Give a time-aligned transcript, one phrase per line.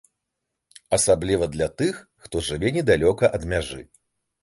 [0.97, 3.83] Асабліва для тых, хто жыве недалёка ад мяжы.